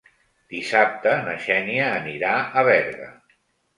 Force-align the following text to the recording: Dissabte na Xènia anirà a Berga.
Dissabte 0.53 1.13
na 1.29 1.35
Xènia 1.45 1.91
anirà 2.01 2.33
a 2.39 2.65
Berga. 2.71 3.11